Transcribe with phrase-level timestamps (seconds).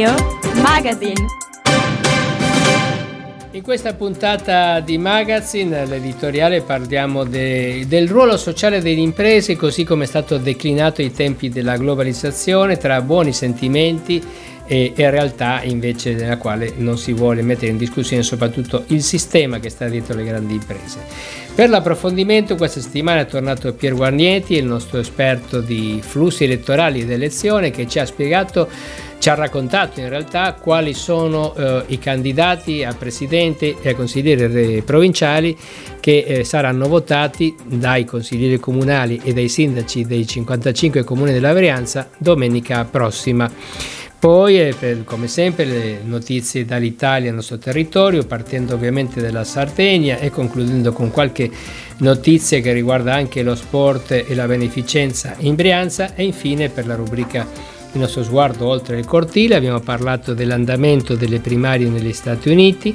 [0.00, 0.14] Radio
[0.62, 1.26] Magazine.
[3.50, 10.04] In questa puntata di Magazine, l'editoriale, parliamo de, del ruolo sociale delle imprese, così come
[10.04, 14.22] è stato declinato ai tempi della globalizzazione, tra buoni sentimenti
[14.66, 19.58] e, e realtà invece nella quale non si vuole mettere in discussione soprattutto il sistema
[19.58, 21.00] che sta dietro le grandi imprese.
[21.54, 27.10] Per l'approfondimento questa settimana è tornato Pier Guarnieti, il nostro esperto di flussi elettorali ed
[27.10, 28.68] elezione, che ci ha spiegato
[29.20, 34.80] ci ha raccontato in realtà quali sono eh, i candidati a presidente e a consiglieri
[34.80, 35.54] provinciali
[36.00, 42.08] che eh, saranno votati dai consiglieri comunali e dai sindaci dei 55 comuni della Varianza
[42.16, 43.48] domenica prossima.
[44.18, 50.16] Poi, eh, per, come sempre, le notizie dall'Italia, il nostro territorio, partendo ovviamente dalla Sardegna
[50.18, 51.50] e concludendo con qualche
[51.98, 56.94] notizia che riguarda anche lo sport e la beneficenza in Brianza e infine per la
[56.94, 62.94] rubrica Il nostro sguardo oltre il cortile abbiamo parlato dell'andamento delle primarie negli Stati Uniti,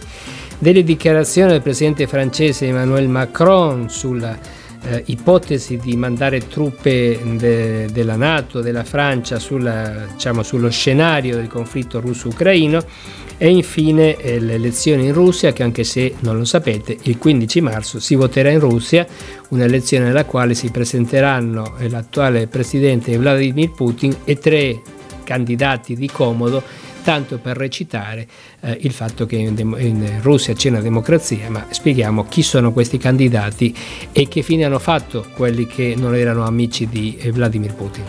[0.57, 4.37] delle dichiarazioni del presidente francese Emmanuel Macron sulla
[4.87, 11.47] eh, ipotesi di mandare truppe de, della Nato, della Francia sulla, diciamo, sullo scenario del
[11.47, 12.83] conflitto russo-ucraino
[13.37, 17.61] e infine eh, le elezioni in Russia che anche se non lo sapete il 15
[17.61, 19.05] marzo si voterà in Russia,
[19.49, 24.81] un'elezione nella quale si presenteranno eh, l'attuale presidente Vladimir Putin e tre
[25.23, 26.63] candidati di comodo
[27.05, 28.27] tanto per recitare
[28.61, 32.97] eh, il fatto che in, in, Russia c'è una democrazia, ma spieghiamo chi sono questi
[32.97, 33.73] candidati
[34.11, 38.03] e che fine hanno fatto quelli che non erano amici di eh, Vladimir Putin.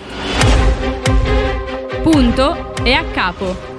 [2.03, 3.75] Punto e a capo.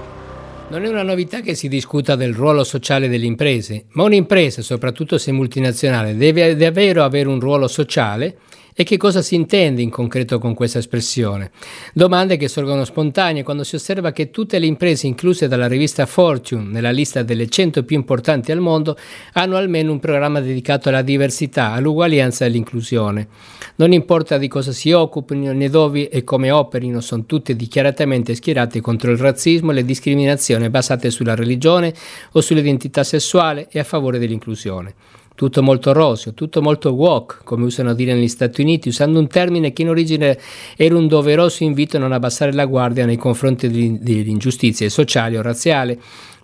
[0.70, 5.18] Non è una novità che si discuta del ruolo sociale delle imprese, ma un'impresa, soprattutto
[5.18, 8.36] se multinazionale, deve davvero avere un ruolo sociale
[8.80, 11.50] e che cosa si intende in concreto con questa espressione?
[11.96, 16.70] Domande che sorgono spontanee quando si osserva che tutte le imprese incluse dalla rivista Fortune
[16.70, 18.96] nella lista delle 100 più importanti al mondo
[19.34, 23.28] hanno almeno un programma dedicato alla diversità, all'uguaglianza e all'inclusione.
[23.78, 28.80] Non importa di cosa si occupino né dove e come operino, sono tutte dichiaratamente schierate
[28.80, 31.92] contro il razzismo e le discriminazioni basate sulla religione
[32.34, 34.94] o sull'identità sessuale e a favore dell'inclusione
[35.38, 39.28] tutto molto roseo, tutto molto woke, come usano a dire negli Stati Uniti, usando un
[39.28, 40.36] termine che in origine
[40.76, 45.44] era un doveroso invito a non abbassare la guardia nei confronti delle ingiustizie sociali o
[45.44, 45.96] razziali,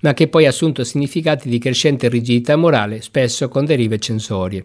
[0.01, 4.63] ma che poi ha assunto significati di crescente rigidità morale, spesso con derive censorie.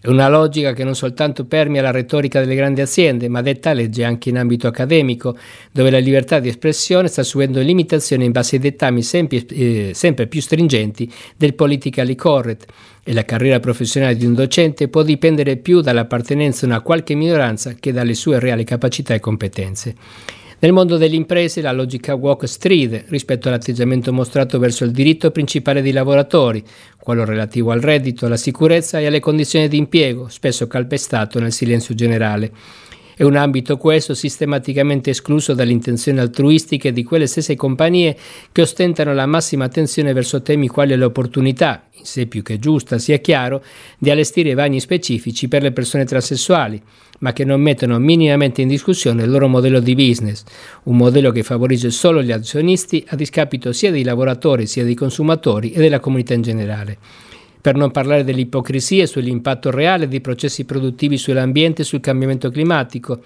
[0.00, 4.04] È una logica che non soltanto permea la retorica delle grandi aziende, ma detta legge
[4.04, 5.36] anche in ambito accademico,
[5.72, 10.26] dove la libertà di espressione sta subendo limitazioni in base ai dettami sempre, eh, sempre
[10.26, 12.66] più stringenti del politically correct
[13.02, 17.74] e la carriera professionale di un docente può dipendere più dall'appartenenza a una qualche minoranza
[17.74, 19.94] che dalle sue reali capacità e competenze.
[20.60, 25.82] Nel mondo delle imprese la logica walk stride rispetto all'atteggiamento mostrato verso il diritto principale
[25.82, 26.64] dei lavoratori,
[26.98, 31.94] quello relativo al reddito, alla sicurezza e alle condizioni di impiego, spesso calpestato nel silenzio
[31.94, 32.50] generale.
[33.18, 38.16] È un ambito questo sistematicamente escluso dalle intenzioni altruistiche di quelle stesse compagnie
[38.52, 43.16] che ostentano la massima attenzione verso temi quali l'opportunità, in sé più che giusta, sia
[43.16, 43.60] chiaro,
[43.98, 46.80] di allestire bagni specifici per le persone transessuali,
[47.18, 50.44] ma che non mettono minimamente in discussione il loro modello di business,
[50.84, 55.72] un modello che favorisce solo gli azionisti a discapito sia dei lavoratori sia dei consumatori
[55.72, 56.98] e della comunità in generale
[57.68, 63.20] per non parlare delle ipocrisie sull'impatto reale dei processi produttivi sull'ambiente e sul cambiamento climatico.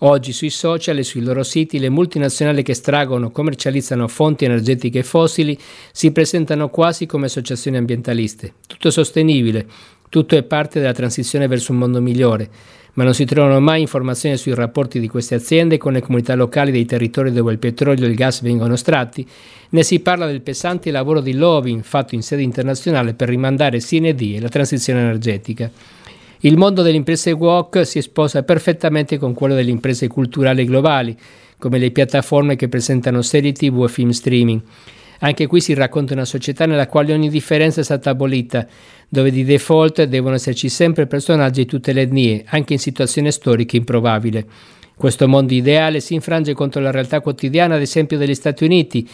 [0.00, 5.58] Oggi sui social e sui loro siti le multinazionali che estraggono commercializzano fonti energetiche fossili
[5.90, 8.52] si presentano quasi come associazioni ambientaliste.
[8.66, 9.66] Tutto è sostenibile,
[10.10, 12.50] tutto è parte della transizione verso un mondo migliore
[12.98, 16.72] ma non si trovano mai informazioni sui rapporti di queste aziende con le comunità locali
[16.72, 19.24] dei territori dove il petrolio e il gas vengono estratti,
[19.68, 24.16] né si parla del pesante lavoro di lobbying fatto in sede internazionale per rimandare sine
[24.16, 25.70] die la transizione energetica.
[26.40, 31.16] Il mondo delle imprese WOC si sposa perfettamente con quello delle imprese culturali globali,
[31.56, 34.60] come le piattaforme che presentano serie TV e film streaming.
[35.20, 38.66] Anche qui si racconta una società nella quale ogni differenza è stata abolita,
[39.08, 43.76] dove di default devono esserci sempre personaggi di tutte le etnie, anche in situazioni storiche
[43.76, 44.44] improbabili.
[44.94, 49.08] Questo mondo ideale si infrange contro la realtà quotidiana, ad esempio, degli Stati Uniti,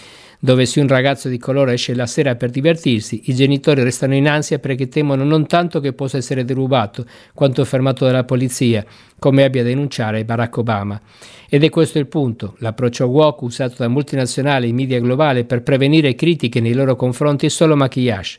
[0.44, 4.28] dove se un ragazzo di colore esce la sera per divertirsi, i genitori restano in
[4.28, 8.84] ansia perché temono non tanto che possa essere derubato, quanto fermato dalla polizia,
[9.18, 11.00] come abbia a denunciare Barack Obama.
[11.48, 12.56] Ed è questo il punto.
[12.58, 17.48] L'approccio woke usato da multinazionali e media globali per prevenire critiche nei loro confronti è
[17.48, 18.38] solo maquillage.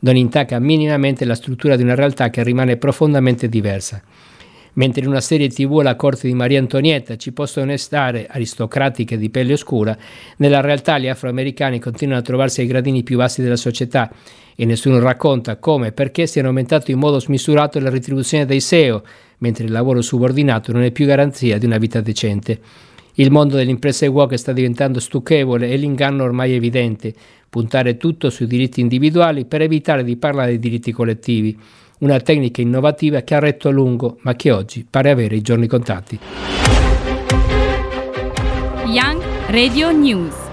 [0.00, 4.02] Non intacca minimamente la struttura di una realtà che rimane profondamente diversa.
[4.76, 9.30] Mentre in una serie tv la corte di Maria Antonietta ci possono stare aristocratiche di
[9.30, 9.96] pelle oscura,
[10.36, 14.10] nella realtà gli afroamericani continuano a trovarsi ai gradini più bassi della società
[14.54, 19.02] e nessuno racconta come e perché siano aumentate in modo smisurato le retribuzioni dei SEO,
[19.38, 22.60] mentre il lavoro subordinato non è più garanzia di una vita decente.
[23.14, 27.14] Il mondo delle imprese woke sta diventando stucchevole e l'inganno ormai evidente,
[27.48, 31.58] puntare tutto sui diritti individuali per evitare di parlare di diritti collettivi
[31.98, 35.66] una tecnica innovativa che ha retto a lungo, ma che oggi pare avere i giorni
[35.66, 36.18] contati.
[38.86, 40.45] Young Radio News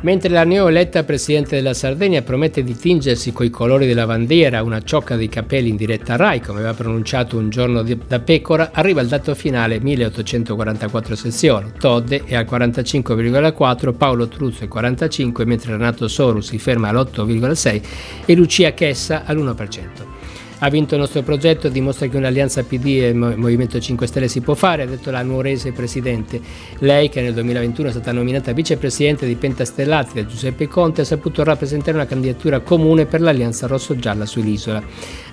[0.00, 5.16] Mentre la neoeletta presidente della Sardegna promette di tingersi coi colori della bandiera una ciocca
[5.16, 9.34] di capelli in diretta Rai, come aveva pronunciato un giorno da pecora, arriva il dato
[9.34, 11.72] finale 1844 sezioni.
[11.76, 17.82] Todde è al 45,4, Paolo Truzzo è 45, mentre Renato Soru si ferma all'8,6
[18.24, 20.17] e Lucia Chessa all'1%
[20.60, 24.54] ha vinto il nostro progetto, dimostra che un'alleanza PD e Movimento 5 Stelle si può
[24.54, 26.40] fare, ha detto la nuorese Presidente.
[26.78, 31.44] Lei, che nel 2021 è stata nominata vicepresidente di Pentastellati da Giuseppe Conte, ha saputo
[31.44, 34.82] rappresentare una candidatura comune per l'alleanza rosso-gialla sull'isola.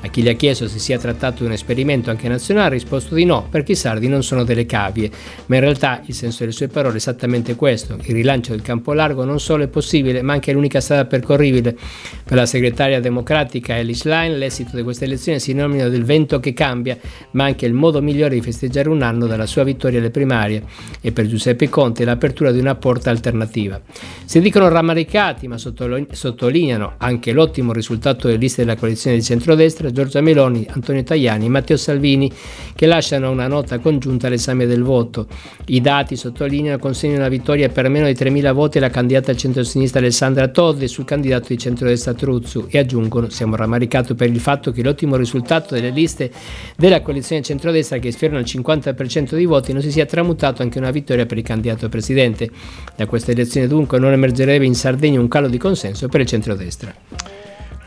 [0.06, 3.16] A chi gli ha chiesto se sia trattato di un esperimento anche nazionale ha risposto
[3.16, 5.10] di no, perché i sardi non sono delle cavie.
[5.48, 7.98] Ma in realtà il senso delle sue parole è esattamente questo.
[8.04, 11.76] Il rilancio del campo largo non solo è possibile, ma anche è l'unica strada percorribile.
[12.24, 16.40] Per la segretaria democratica Alice Line l'esito di queste elezioni elezioni si nomina del vento
[16.40, 16.98] che cambia,
[17.32, 20.64] ma anche il modo migliore di festeggiare un anno dalla sua vittoria alle primarie
[21.02, 23.82] e per Giuseppe Conte l'apertura di una porta alternativa.
[24.26, 30.20] Si dicono rammaricati, ma sottolineano anche l'ottimo risultato delle liste della coalizione di centrodestra Giorgia
[30.20, 32.30] Meloni, Antonio Tajani e Matteo Salvini,
[32.76, 35.28] che lasciano una nota congiunta all'esame del voto.
[35.68, 40.00] I dati sottolineano consegnano una vittoria per meno di 3.000 voti alla candidata al centro-sinistra
[40.00, 44.84] Alessandra Todde sul candidato di centrodestra Truzzu e aggiungono siamo rammaricati per il fatto che
[44.84, 46.30] l'ottimo risultato delle liste
[46.76, 50.92] della coalizione centrodestra che sfiorano il 50% dei voti non si sia tramutato anche una
[50.92, 52.50] vittoria per il candidato presidente.
[52.98, 57.35] Da questa elezione dunque non emergerebbe in Sardegna un calo di consenso per il centrodestra.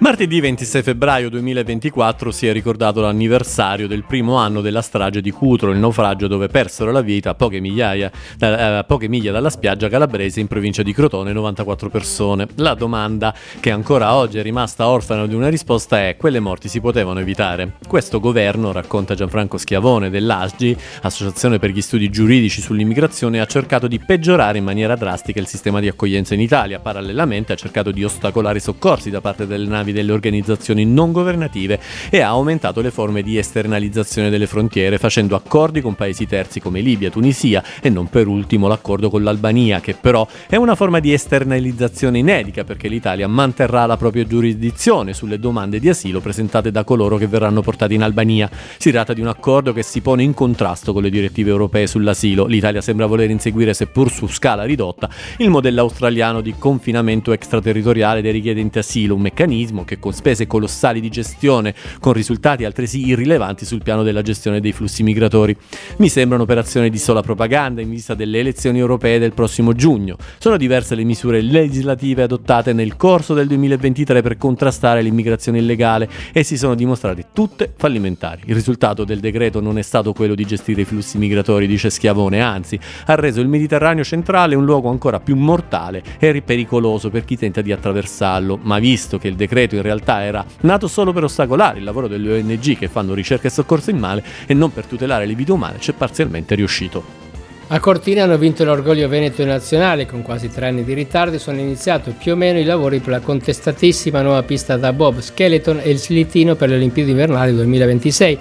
[0.00, 5.73] Martedì 26 febbraio 2024 si è ricordato l'anniversario del primo anno della strage di Cutro,
[5.73, 8.09] il naufragio dove persero la vita a poche, migliaia,
[8.39, 12.47] eh, poche miglia dalla spiaggia calabrese in provincia di Crotone 94 persone.
[12.55, 16.81] La domanda che ancora oggi è rimasta orfana di una risposta è quelle morti si
[16.81, 17.73] potevano evitare?
[17.89, 23.99] Questo governo, racconta Gianfranco Schiavone dell'ASGI, Associazione per gli Studi Giuridici sull'Immigrazione, ha cercato di
[23.99, 28.59] peggiorare in maniera drastica il sistema di accoglienza in Italia, parallelamente ha cercato di ostacolare
[28.59, 31.81] i soccorsi da parte delle navi delle organizzazioni non governative
[32.11, 36.81] e ha aumentato le forme di esternalizzazione delle frontiere facendo accordi con paesi terzi come
[36.81, 41.12] Libia, Tunisia e non per ultimo l'accordo con l'Albania che però è una forma di
[41.12, 47.17] esternalizzazione inedita perché l'Italia manterrà la propria giurisdizione sulle domande di asilo presentate da coloro
[47.17, 48.50] che verranno portati in Albania.
[48.76, 52.46] Si tratta di un accordo che si pone in contrasto con le direttive europee sull'asilo.
[52.46, 55.08] L'Italia sembra voler inseguire, seppur su scala ridotta,
[55.38, 60.46] il modello australiano di confinamento extraterritoriale dei richiedenti asilo, un meccanismo turismo che con spese
[60.46, 65.56] colossali di gestione, con risultati altresì irrilevanti sul piano della gestione dei flussi migratori.
[65.98, 70.16] Mi sembra un'operazione di sola propaganda in vista delle elezioni europee del prossimo giugno.
[70.38, 76.42] Sono diverse le misure legislative adottate nel corso del 2023 per contrastare l'immigrazione illegale e
[76.42, 78.42] si sono dimostrate tutte fallimentari.
[78.47, 82.40] Il risultato del decreto non è stato quello di gestire i flussi migratori, dice Schiavone,
[82.40, 87.37] anzi ha reso il Mediterraneo centrale un luogo ancora più mortale e pericoloso per chi
[87.37, 91.25] tenta di attraversarlo, ma visto che il decreto decreto in realtà era nato solo per
[91.25, 94.87] ostacolare il lavoro delle ONG che fanno ricerca e soccorso in mare e non per
[94.87, 97.26] tutelare le vite umane, c'è parzialmente riuscito.
[97.70, 102.14] A Cortina hanno vinto l'orgoglio veneto nazionale, con quasi tre anni di ritardo sono iniziati
[102.18, 105.98] più o meno i lavori per la contestatissima nuova pista da Bob Skeleton e il
[105.98, 108.38] slittino per le Olimpiadi invernali 2026,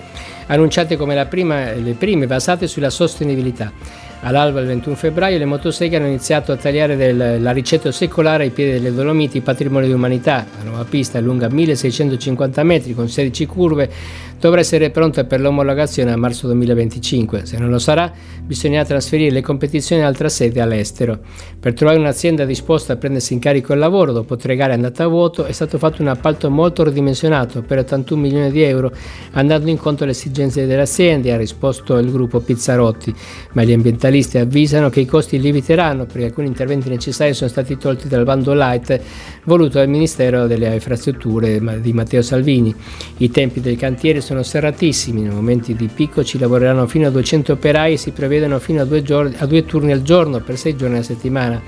[0.47, 4.06] annunciate come prima, le prime basate sulla sostenibilità.
[4.21, 8.49] All'alba del 21 febbraio le motoseghe hanno iniziato a tagliare del, la ricetta secolare ai
[8.49, 10.45] piedi delle Dolomiti, patrimonio di umanità.
[10.57, 13.89] La nuova pista è lunga 1650 metri con 16 curve
[14.39, 17.45] dovrà essere pronta per l'omologazione a marzo 2025.
[17.45, 18.11] Se non lo sarà,
[18.43, 21.19] bisognerà trasferire le competizioni in altra sede all'estero.
[21.59, 25.07] Per trovare un'azienda disposta a prendersi in carico il lavoro dopo tre gare andate a
[25.07, 28.91] vuoto è stato fatto un appalto molto ridimensionato per 81 milioni di euro,
[29.31, 33.13] andando incontro alle esigenze delle aziende, ha risposto il gruppo Pizzarotti,
[33.53, 38.07] ma gli ambientalisti avvisano che i costi lieviteranno perché alcuni interventi necessari sono stati tolti
[38.07, 39.01] dal bando light
[39.45, 42.73] voluto dal Ministero delle Infrastrutture di Matteo Salvini.
[43.17, 47.53] I tempi del cantiere sono serratissimi, nei momenti di picco ci lavoreranno fino a 200
[47.53, 50.75] operai e si prevedono fino a due, giorni, a due turni al giorno per sei
[50.75, 51.61] giorni a settimana.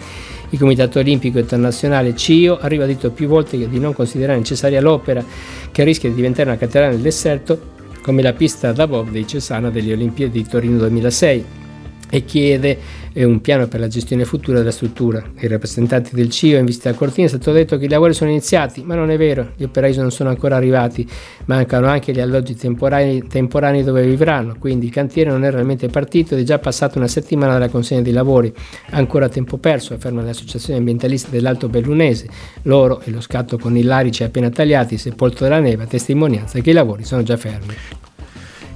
[0.51, 5.23] Il Comitato Olimpico Internazionale CIO ha ribadito più volte di non considerare necessaria l'opera
[5.71, 9.69] che rischia di diventare una cattedrale nel deserto come la pista da bob dei Cesana
[9.69, 11.45] delle Olimpiadi di Torino 2006
[12.09, 12.77] e chiede
[13.13, 15.23] eh, un piano per la gestione futura della struttura.
[15.39, 18.29] I rappresentanti del CIO in visita a Cortina è stato detto che i lavori sono
[18.29, 21.07] iniziati, ma non è vero, gli operai non sono ancora arrivati,
[21.45, 26.33] mancano anche gli alloggi temporanei, temporanei dove vivranno, quindi il cantiere non è realmente partito
[26.33, 28.53] ed è già passata una settimana dalla consegna dei lavori,
[28.91, 32.27] ancora tempo perso, afferma l'associazione ambientalista dell'Alto Bellunese,
[32.63, 36.73] loro e lo scatto con i larici appena tagliati, sepolto della neve, testimonianza che i
[36.73, 37.75] lavori sono già fermi.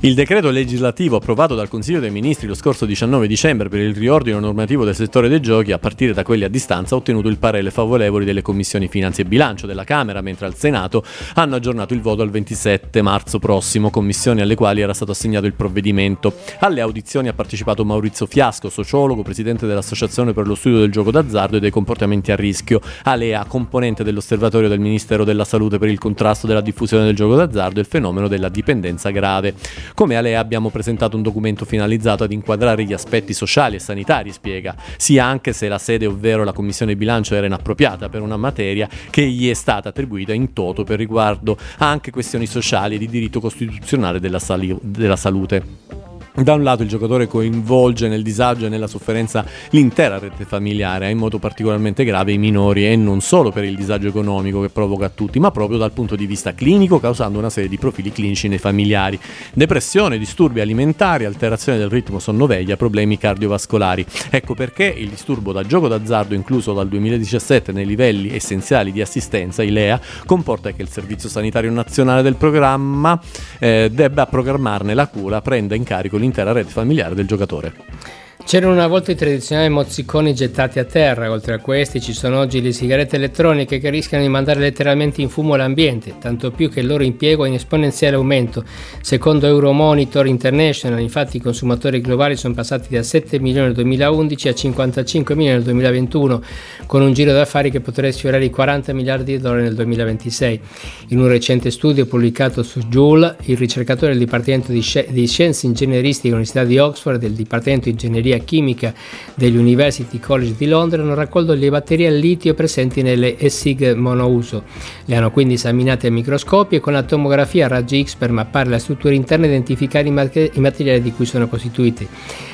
[0.05, 4.37] Il decreto legislativo approvato dal Consiglio dei Ministri lo scorso 19 dicembre per il riordino
[4.41, 7.71] normativo del settore dei giochi, a partire da quelli a distanza, ha ottenuto il parere
[7.71, 11.05] favorevole delle commissioni Finanze e Bilancio della Camera, mentre al Senato
[11.35, 15.53] hanno aggiornato il voto al 27 marzo prossimo, commissioni alle quali era stato assegnato il
[15.53, 16.33] provvedimento.
[16.59, 21.55] Alle audizioni ha partecipato Maurizio Fiasco, sociologo, presidente dell'Associazione per lo studio del gioco d'azzardo
[21.55, 26.45] e dei comportamenti a rischio, Alea, componente dell'Osservatorio del Ministero della Salute per il contrasto
[26.45, 29.53] della diffusione del gioco d'azzardo e il fenomeno della dipendenza grave.
[29.95, 34.75] Come Alea abbiamo presentato un documento finalizzato ad inquadrare gli aspetti sociali e sanitari, spiega,
[34.97, 39.23] sia anche se la sede, ovvero la Commissione Bilancio, era inappropriata per una materia che
[39.27, 44.19] gli è stata attribuita in toto per riguardo anche questioni sociali e di diritto costituzionale
[44.19, 46.02] della, sali- della salute.
[46.35, 51.19] Da un lato il giocatore coinvolge nel disagio e nella sofferenza l'intera rete familiare, in
[51.19, 55.11] modo particolarmente grave i minori e non solo per il disagio economico che provoca a
[55.13, 58.57] tutti, ma proprio dal punto di vista clinico causando una serie di profili clinici nei
[58.57, 59.19] familiari,
[59.53, 64.03] depressione, disturbi alimentari, alterazione del ritmo sonno-veglia, problemi cardiovascolari.
[64.31, 69.61] Ecco perché il disturbo da gioco d'azzardo incluso dal 2017 nei livelli essenziali di assistenza,
[69.61, 73.21] ILEA, comporta che il Servizio Sanitario Nazionale del programma
[73.59, 78.22] eh, debba programmarne la cura, prenda in carico l'intera rete familiare del giocatore.
[78.45, 82.61] C'erano una volta i tradizionali mozziconi gettati a terra, oltre a questi ci sono oggi
[82.61, 86.85] le sigarette elettroniche che rischiano di mandare letteralmente in fumo l'ambiente, tanto più che il
[86.85, 88.63] loro impiego è in esponenziale aumento.
[89.01, 94.53] Secondo Euromonitor International, infatti, i consumatori globali sono passati da 7 milioni nel 2011 a
[94.53, 96.41] 55 milioni nel 2021,
[96.85, 100.59] con un giro d'affari che potrebbe sfiorare i 40 miliardi di dollari nel 2026.
[101.07, 106.65] In un recente studio pubblicato su Joule, il ricercatore del Dipartimento di, Scienze Ingegneristiche dell'Università
[106.65, 108.93] di Oxford e del Dipartimento di Ingegneria ingegneria chimica
[109.35, 114.63] degli University College di Londra hanno raccolto le batterie al litio presenti nelle ESIG monouso.
[115.05, 118.69] Le hanno quindi esaminate al microscopio e con la tomografia a raggi X per mappare
[118.69, 120.11] la struttura interna e identificare i
[120.59, 122.07] materiali di cui sono costituiti.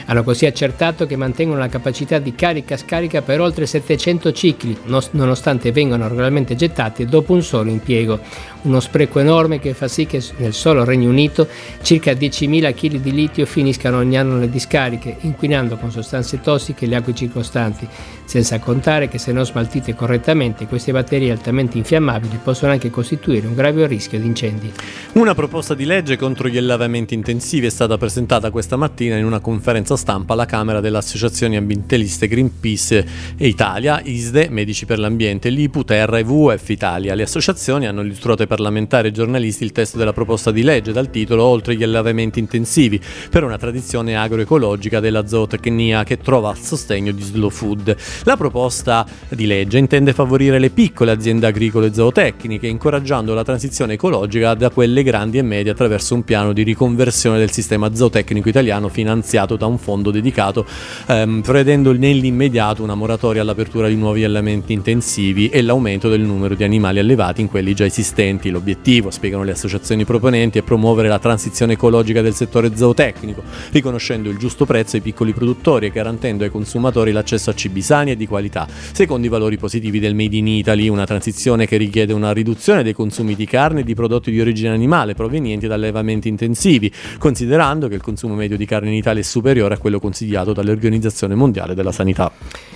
[0.09, 4.75] Hanno così accertato che mantengono la capacità di carica-scarica per oltre 700 cicli,
[5.11, 8.19] nonostante vengano regolarmente gettati dopo un solo impiego.
[8.61, 11.47] Uno spreco enorme che fa sì che nel solo Regno Unito
[11.83, 16.95] circa 10.000 kg di litio finiscano ogni anno nelle discariche, inquinando con sostanze tossiche le
[16.95, 17.87] acque circostanti,
[18.25, 23.53] senza contare che se non smaltite correttamente queste batterie altamente infiammabili possono anche costituire un
[23.53, 24.73] grave rischio di incendi.
[25.13, 29.39] Una proposta di legge contro gli allevamenti intensivi è stata presentata questa mattina in una
[29.39, 33.05] conferenza stampa alla Camera delle Associazioni Ambientaliste Greenpeace
[33.37, 37.13] e Italia, ISDE, Medici per l'Ambiente, l'IPU, Terra e WWF Italia.
[37.15, 41.09] Le associazioni hanno illustrato ai parlamentari e giornalisti il testo della proposta di legge dal
[41.09, 47.21] titolo Oltre gli allevamenti intensivi per una tradizione agroecologica della zootecnia che trova sostegno di
[47.21, 47.95] Slow Food.
[48.23, 54.53] La proposta di legge intende favorire le piccole aziende agricole zootecniche, incoraggiando la transizione ecologica
[54.53, 59.57] da quelle grandi e medie attraverso un piano di riconversione del sistema zootecnico italiano finanziato
[59.57, 60.65] da un fondo dedicato,
[61.07, 66.63] ehm, prevedendo nell'immediato una moratoria all'apertura di nuovi allevamenti intensivi e l'aumento del numero di
[66.63, 68.49] animali allevati in quelli già esistenti.
[68.49, 74.37] L'obiettivo, spiegano le associazioni proponenti, è promuovere la transizione ecologica del settore zootecnico, riconoscendo il
[74.37, 78.27] giusto prezzo ai piccoli produttori e garantendo ai consumatori l'accesso a cibi sani e di
[78.27, 82.83] qualità, secondo i valori positivi del Made in Italy, una transizione che richiede una riduzione
[82.83, 87.87] dei consumi di carne e di prodotti di origine animale provenienti da allevamenti intensivi, considerando
[87.87, 91.73] che il consumo medio di carne in Italia è superiore a quello consigliato dall'Organizzazione Mondiale
[91.73, 92.31] della Sanità.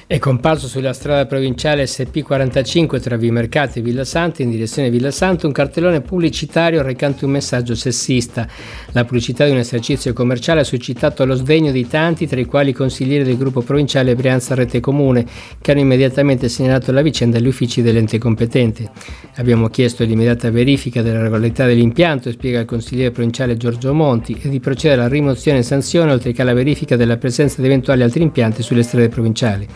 [0.05, 5.47] È comparso sulla strada provinciale SP45 tra Vimercati e Villa Santa in direzione Villa Santa
[5.47, 8.45] un cartellone pubblicitario recante un messaggio sessista.
[8.91, 12.71] La pubblicità di un esercizio commerciale ha suscitato lo sdegno di tanti, tra i quali
[12.71, 15.25] i consiglieri del gruppo provinciale Brianza Rete Comune,
[15.61, 18.91] che hanno immediatamente segnalato la vicenda agli uffici dell'ente competente.
[19.35, 24.59] Abbiamo chiesto l'immediata verifica della regolarità dell'impianto, spiega il consigliere provinciale Giorgio Monti, e di
[24.59, 28.61] procedere alla rimozione e sanzione oltre che alla verifica della presenza di eventuali altri impianti
[28.61, 29.67] sulle strade provinciali.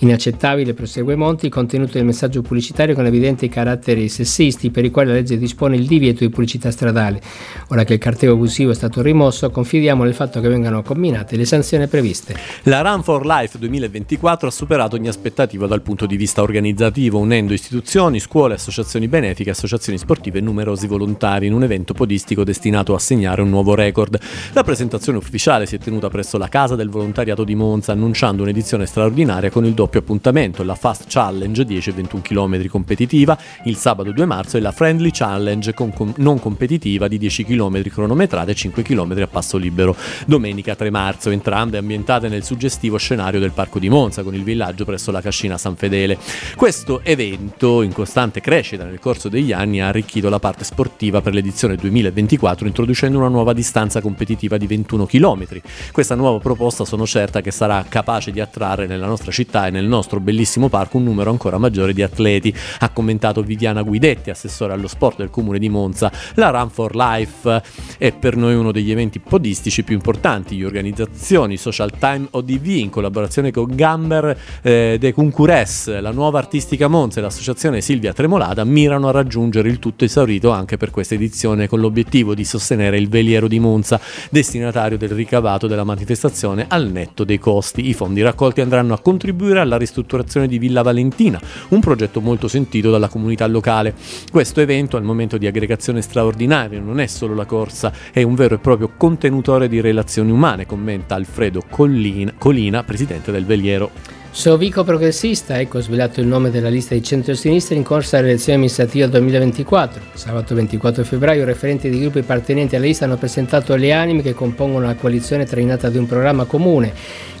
[0.00, 5.08] Inaccettabile, prosegue Monti, il contenuto del messaggio pubblicitario con evidenti caratteri sessisti per i quali
[5.08, 7.20] la legge dispone il divieto di pubblicità stradale.
[7.68, 11.44] Ora che il carteo abusivo è stato rimosso, confidiamo nel fatto che vengano combinate le
[11.44, 12.36] sanzioni previste.
[12.64, 17.52] La Run for Life 2024 ha superato ogni aspettativa dal punto di vista organizzativo, unendo
[17.52, 22.98] istituzioni, scuole, associazioni benefiche, associazioni sportive e numerosi volontari in un evento podistico destinato a
[22.98, 24.18] segnare un nuovo record.
[24.52, 28.86] La presentazione ufficiale si è tenuta presso la Casa del Volontariato di Monza, annunciando un'edizione
[28.86, 34.12] straordinaria con il doppio appuntamento, la Fast Challenge 10 e 21 km competitiva il sabato
[34.12, 38.54] 2 marzo e la Friendly Challenge con, con, non competitiva di 10 km cronometrate e
[38.54, 39.96] 5 km a passo libero.
[40.26, 44.84] Domenica 3 marzo, entrambe ambientate nel suggestivo scenario del Parco di Monza con il villaggio
[44.84, 46.18] presso la Cascina San Fedele.
[46.56, 51.34] Questo evento, in costante crescita nel corso degli anni, ha arricchito la parte sportiva per
[51.34, 55.46] l'edizione 2024 introducendo una nuova distanza competitiva di 21 km.
[55.92, 59.86] Questa nuova proposta sono certa che sarà capace di attrarre nella nostra città e nel
[59.86, 64.86] nostro bellissimo parco un numero ancora maggiore di atleti, ha commentato Viviana Guidetti, assessore allo
[64.88, 66.10] sport del comune di Monza.
[66.34, 67.62] La Run for Life
[67.98, 70.56] è per noi uno degli eventi podistici più importanti.
[70.58, 76.88] Le organizzazioni Social Time ODV in collaborazione con Gamber eh, de Concures, la nuova artistica
[76.88, 81.68] Monza e l'associazione Silvia Tremolada mirano a raggiungere il tutto esaurito anche per questa edizione
[81.68, 86.26] con l'obiettivo di sostenere il veliero di Monza, destinatario del ricavato della manifestazione
[86.68, 87.88] al netto dei costi.
[87.88, 92.90] I fondi raccolti andranno a contribuire alla ristrutturazione di Villa Valentina, un progetto molto sentito
[92.90, 93.94] dalla comunità locale.
[94.30, 98.54] Questo evento al momento di aggregazione straordinario non è solo la corsa, è un vero
[98.56, 103.90] e proprio contenutore di relazioni umane, commenta Alfredo Collina, Colina, presidente del Veliero.
[104.38, 109.08] Sovico Progressista, ecco svelato il nome della lista di centro-sinistra in corsa alle elezioni amministrative
[109.08, 110.00] 2024.
[110.14, 114.86] Sabato 24 febbraio referenti dei gruppi appartenenti alla lista hanno presentato le anime che compongono
[114.86, 116.94] la coalizione trainata di un programma comune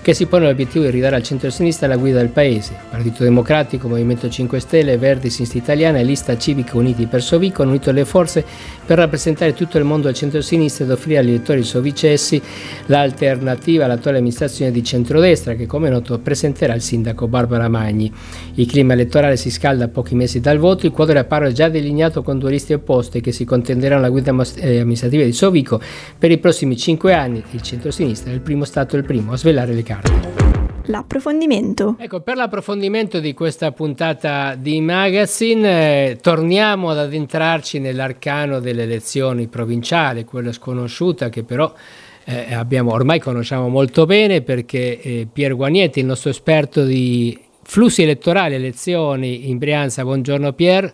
[0.08, 2.74] che si pone l'obiettivo di ridare al centro-sinistra la guida del Paese.
[2.88, 7.72] Partito Democratico, Movimento 5 Stelle, Verdi, Sinistra Italiana e Lista Civica Uniti per Sovico hanno
[7.72, 8.42] unito le forze
[8.86, 12.40] per rappresentare tutto il mondo del centro-sinistra ed offrire agli elettori sovicessi
[12.86, 18.10] l'alternativa all'attuale amministrazione di centrodestra che come noto presenterà il sindaco Barbara Magni.
[18.54, 22.22] Il clima elettorale si scalda a pochi mesi dal voto, il quadro appare già delineato
[22.22, 25.80] con due liste opposte che si contenderanno la guida eh, amministrativa di Sovico
[26.18, 27.42] per i prossimi cinque anni.
[27.50, 30.48] Il centro-sinistra è il primo stato e il primo a svelare le carte
[30.88, 31.96] l'approfondimento.
[31.98, 39.48] Ecco, per l'approfondimento di questa puntata di Magazine eh, torniamo ad addentrarci nell'arcano delle elezioni
[39.48, 41.70] provinciali, quella sconosciuta che però
[42.30, 48.02] eh, abbiamo, ormai conosciamo molto bene perché eh, Pier Guagnetti, il nostro esperto di flussi
[48.02, 50.92] elettorali, elezioni in Brianza, buongiorno Pier.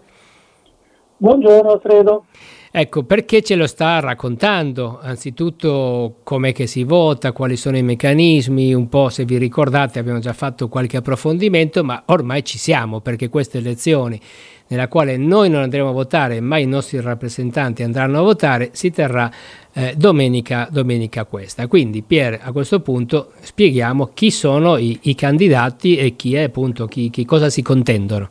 [1.16, 2.26] Buongiorno Alfredo.
[2.70, 5.00] Ecco, perché ce lo sta raccontando?
[5.00, 10.20] Anzitutto com'è che si vota, quali sono i meccanismi, un po' se vi ricordate abbiamo
[10.20, 14.20] già fatto qualche approfondimento, ma ormai ci siamo perché queste elezioni
[14.68, 18.90] nella quale noi non andremo a votare, ma i nostri rappresentanti andranno a votare, si
[18.90, 19.30] terrà
[19.72, 21.66] eh, domenica, domenica questa.
[21.66, 26.86] Quindi Pier, a questo punto spieghiamo chi sono i, i candidati e chi è appunto,
[26.86, 28.28] chi, chi cosa si contendono.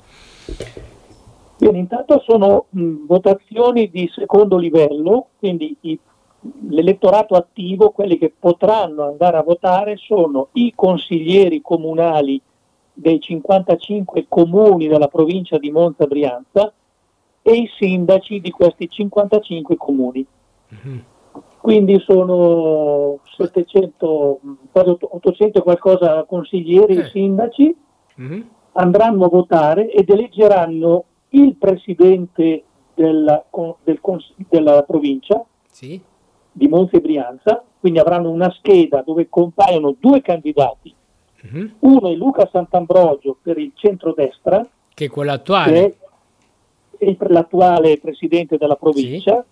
[1.58, 6.00] Bene, intanto sono mh, votazioni di secondo livello, quindi i,
[6.68, 12.42] l'elettorato attivo, quelli che potranno andare a votare sono i consiglieri comunali
[12.94, 16.72] dei 55 comuni della provincia di Monza Brianza
[17.42, 20.26] e i sindaci di questi 55 comuni.
[20.74, 21.00] Mm-hmm.
[21.60, 24.40] Quindi sono 700,
[24.72, 27.10] 800 e qualcosa consiglieri e eh.
[27.10, 27.76] sindaci,
[28.20, 28.42] mm-hmm.
[28.74, 33.44] andranno a votare ed eleggeranno il presidente della,
[33.84, 34.00] del,
[34.50, 36.00] della provincia sì.
[36.52, 40.94] di Monza e Brianza, quindi avranno una scheda dove compaiono due candidati.
[41.52, 41.72] Uh-huh.
[41.80, 45.96] Uno è Luca Sant'Ambrogio per il centrodestra, che è quello attuale.
[46.98, 49.42] Che è l'attuale presidente della provincia.
[49.42, 49.52] Sì.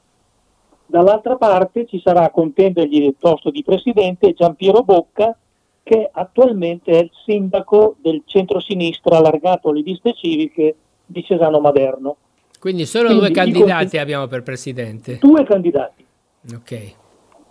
[0.85, 5.35] Dall'altra parte ci sarà a contendergli il posto di presidente Giampiero Bocca,
[5.83, 10.75] che attualmente è il sindaco del centro-sinistra allargato alle liste civiche
[11.05, 12.17] di Cesano Maderno.
[12.59, 15.17] Quindi solo Quindi due candidati cons- abbiamo per presidente?
[15.17, 16.05] Due candidati.
[16.53, 16.99] Ok.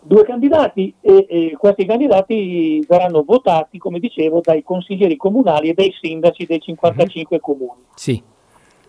[0.02, 5.92] Due candidati e, e, questi candidati verranno votati, come dicevo, dai consiglieri comunali e dai
[6.00, 7.42] sindaci dei 55 uh-huh.
[7.42, 7.84] comuni.
[7.94, 8.22] Sì.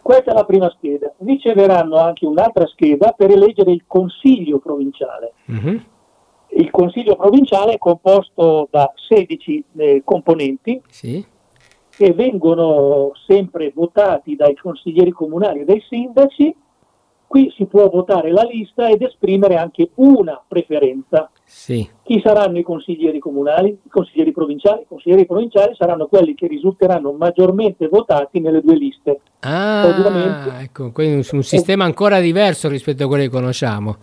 [0.02, 1.14] Questa è la prima scheda.
[1.18, 5.34] Riceveranno anche un'altra scheda per eleggere il consiglio provinciale.
[5.46, 5.82] Uh-huh.
[6.54, 10.82] Il consiglio provinciale è composto da 16 eh, componenti.
[10.90, 11.40] Sì
[12.02, 16.56] che vengono sempre votati dai consiglieri comunali e dai sindaci
[17.32, 21.32] qui si può votare la lista ed esprimere anche una preferenza.
[21.46, 21.88] Sì.
[22.04, 24.82] Chi saranno i consiglieri comunali, i consiglieri provinciali?
[24.82, 29.22] I consiglieri provinciali saranno quelli che risulteranno maggiormente votati nelle due liste.
[29.40, 33.96] Ah, ecco, quindi un, sistema ancora diverso rispetto a quello che conosciamo.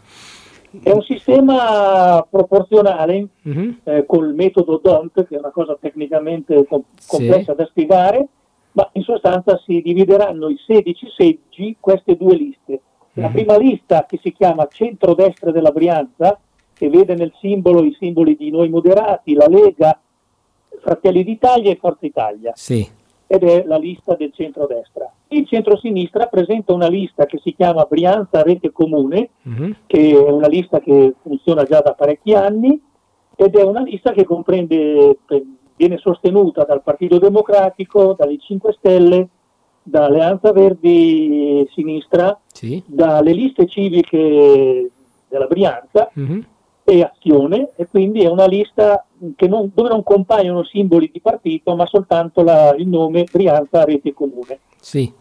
[0.83, 3.81] È un sistema proporzionale Mhm.
[3.85, 7.09] eh, col metodo DONT, che è una cosa tecnicamente com- Sì.
[7.09, 8.27] complessa da spiegare,
[8.73, 12.81] ma in sostanza si divideranno i 16 seggi queste due liste.
[13.20, 16.38] La prima lista, che si chiama Centrodestra della Brianza,
[16.72, 19.98] che vede nel simbolo i simboli di Noi Moderati, la Lega,
[20.81, 22.87] Fratelli d'Italia e Forza Italia, Sì.
[23.26, 25.11] ed è la lista del centrodestra.
[25.28, 29.76] Il centrosinistra presenta una lista che si chiama Brianza Rete Comune, Mhm.
[29.87, 32.81] che è una lista che funziona già da parecchi anni
[33.35, 35.18] ed è una lista che comprende,
[35.74, 39.28] viene sostenuta dal Partito Democratico, dalle 5 Stelle,
[39.88, 42.83] da Alleanza Verdi Sinistra, Sì.
[42.87, 44.90] dalle liste civiche
[45.29, 46.44] della Brianza Mhm.
[46.85, 49.05] e Azione e quindi è una lista
[49.37, 54.12] che non- dove non compaiono simboli di partito ma soltanto la- il nome Brianza Rete
[54.14, 54.61] Comune.
[54.81, 55.12] Sì.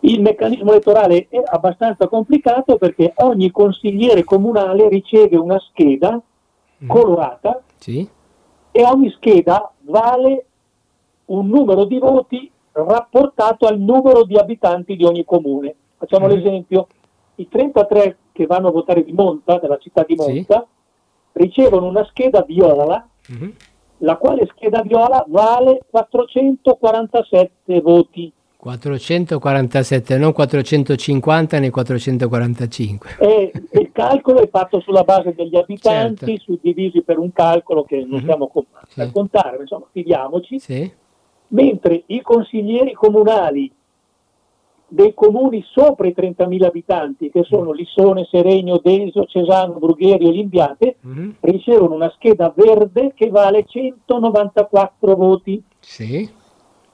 [0.00, 6.20] Il meccanismo elettorale è abbastanza complicato perché ogni consigliere comunale riceve una scheda
[6.86, 8.06] colorata Sì.
[8.70, 10.44] e ogni scheda vale
[11.26, 15.74] un numero di voti rapportato al numero di abitanti di ogni comune.
[15.96, 16.34] Facciamo Mhm.
[16.34, 16.86] l'esempio,
[17.36, 20.32] i 33 che vanno a votare di Monta, della città di Sì.
[20.32, 20.66] Monta,
[21.32, 23.52] ricevono una scheda viola, Mhm.
[23.98, 28.32] la quale scheda viola vale 447 voti.
[28.56, 33.10] 447, non 450 né 445.
[33.20, 36.42] E il calcolo è fatto sulla base degli abitanti, Certo.
[36.44, 38.20] suddivisi per un calcolo che non Mhm.
[38.22, 38.50] stiamo
[38.88, 39.00] Sì.
[39.02, 40.58] a contare, insomma, fidiamoci.
[40.58, 40.90] Sì.
[41.48, 43.70] Mentre i consiglieri comunali
[44.86, 50.96] dei comuni sopra i 30.000 abitanti, che sono Lissone, Seregno, Desio, Cesano, Brugherio e Limbiate,
[51.00, 51.36] Mhm.
[51.40, 55.60] ricevono una scheda verde che vale 194 voti.
[55.80, 56.30] Sì.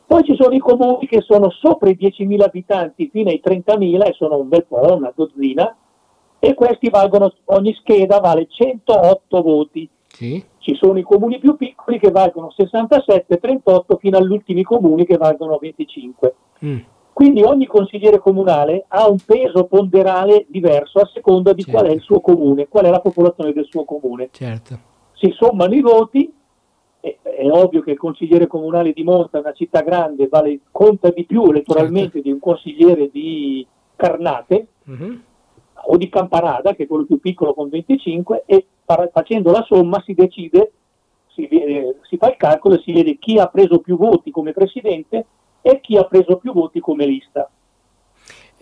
[0.07, 4.13] Poi ci sono i comuni che sono sopra i 10.000 abitanti fino ai 30.000 e
[4.15, 5.77] sono un bel po', una dozzina,
[6.39, 9.89] e questi valgono, ogni scheda vale 108 voti.
[10.13, 10.43] Sì.
[10.59, 15.17] Ci sono i comuni più piccoli che valgono 67, 38 fino agli ultimi comuni che
[15.17, 16.35] valgono 25.
[16.65, 16.79] Mm.
[17.13, 21.79] Quindi ogni consigliere comunale ha un peso ponderale diverso a seconda di Certo.
[21.79, 24.29] qual è il suo comune, qual è la popolazione del suo comune.
[24.33, 24.79] Certo.
[25.15, 26.33] Si sommano i voti,
[27.01, 31.25] e- è ovvio che il consigliere comunale di Monza, una città grande, vale, conta di
[31.25, 32.21] più elettoralmente Certo.
[32.21, 35.23] di un consigliere di Carnate Mhm.
[35.87, 40.03] O di Camparada, che è quello più piccolo con 25, e fa- facendo la somma
[40.05, 40.73] si decide,
[41.29, 44.53] si, ve- si fa il calcolo e si vede chi ha preso più voti come
[44.53, 45.27] presidente
[45.63, 47.51] e chi ha preso più voti come lista.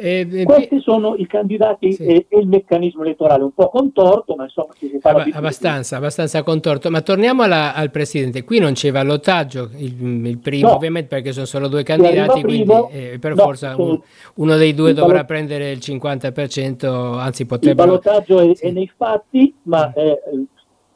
[0.00, 2.04] E- e- Questi sono i candidati Sì.
[2.04, 5.38] e, e il meccanismo elettorale, un po' contorto, ma insomma ci si fa l'abitudine.
[5.38, 6.88] abbastanza, abbastanza contorto.
[6.88, 8.44] Ma torniamo alla- al presidente.
[8.44, 10.74] Qui non c'è ballottaggio, il, il primo No.
[10.76, 14.00] ovviamente perché sono solo due candidati, quindi primo, eh, per no, forza un-
[14.36, 17.74] uno dei due il dovrà ballot- prendere il 50%, anzi Il potrebbe...
[17.74, 18.66] ballottaggio è, Sì.
[18.66, 20.20] è nei fatti, ma eh,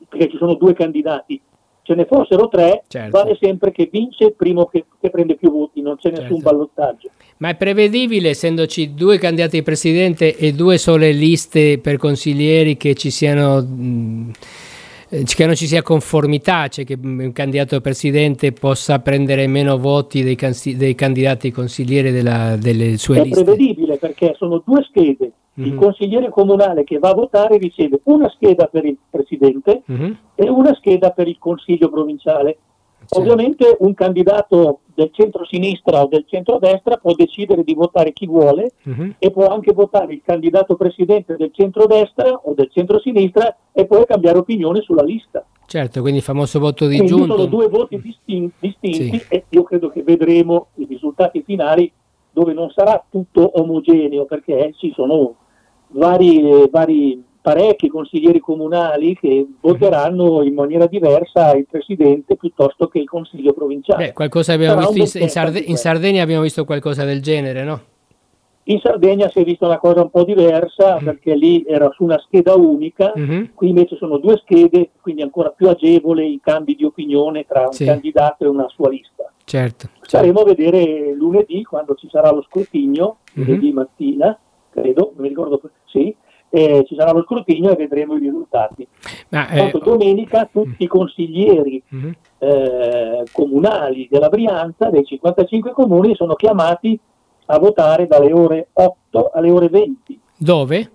[0.09, 1.41] perché ci sono due candidati.
[1.93, 3.11] Ce ne fossero tre, Certo.
[3.11, 6.43] vale sempre che vince il primo che, che prende più voti, non c'è nessun Certo.
[6.43, 7.11] ballottaggio.
[7.39, 12.95] Ma è prevedibile, essendoci due candidati di presidente e due sole liste per consiglieri, che
[12.95, 13.61] ci siano...
[13.61, 14.31] mh,
[15.11, 19.77] eh, che non ci sia conformità, cioè che mh, un candidato presidente possa prendere meno
[19.77, 23.43] voti dei, cansi- dei candidati consiglieri della- delle sue È liste.
[23.45, 25.33] prevedibile perché sono due schede.
[25.57, 25.79] Il Mhm.
[25.79, 30.75] consigliere comunale che va a votare riceve una scheda per il presidente Mhm, e una
[30.75, 32.57] scheda per il consiglio provinciale.
[33.01, 33.19] certo.
[33.19, 39.17] Ovviamente un candidato del centro-sinistra o del centro-destra può decidere di votare chi vuole Mhm,
[39.19, 44.39] e può anche votare il candidato presidente del centro-destra o del centro-sinistra e poi cambiare
[44.39, 45.45] opinione sulla lista.
[45.67, 47.35] certo, quindi il famoso voto Quindi disgiunto.
[47.35, 49.25] sono due voti distin- distinti Sì.
[49.29, 51.91] e io credo che vedremo i risultati finali
[52.31, 55.35] dove non sarà tutto omogeneo perché ci sono
[55.93, 63.09] vari, vari parecchi consiglieri comunali che voteranno in maniera diversa il presidente piuttosto che il
[63.09, 64.07] consiglio provinciale.
[64.07, 65.77] Beh, qualcosa abbiamo Sarà visto in, in Sarde- in.
[65.77, 67.81] Sardegna abbiamo visto qualcosa del genere, no?
[68.67, 71.05] In Sardegna si è vista una cosa un po' diversa Mm.
[71.05, 75.49] perché lì era su una scheda unica, Mhm, qui invece sono due schede, quindi ancora
[75.51, 77.87] più agevole i cambi di opinione tra un Sì.
[77.87, 79.11] candidato e una sua lista.
[79.45, 80.07] certo, certo.
[80.07, 84.39] Staremo a vedere lunedì quando ci sarà lo scrutinio, lunedì mattina,
[84.73, 86.15] credo, mi ricordo, sì,
[86.51, 88.87] eh, ci sarà lo scrutinio e vedremo i risultati.
[89.31, 96.15] Ma, eh, Tanto domenica tutti i consiglieri mhm, eh, comunali della Brianza, dei 55 comuni,
[96.15, 96.99] sono chiamati
[97.47, 100.21] a votare dalle ore 8 alle ore 20.
[100.37, 100.91] Dove?